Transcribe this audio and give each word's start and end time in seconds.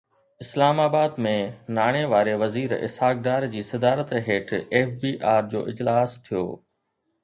اسلام 0.43 0.79
آباد 0.85 1.19
۾ 1.25 1.33
ناڻي 1.79 2.01
واري 2.15 2.33
وزير 2.45 2.75
اسحاق 2.87 3.21
ڊار 3.29 3.47
جي 3.55 3.63
صدارت 3.71 4.17
هيٺ 4.31 4.57
ايف 4.61 4.99
بي 5.07 5.15
آر 5.37 5.49
جو 5.57 5.67
اجلاس 5.75 6.23
ٿيو 6.27 6.47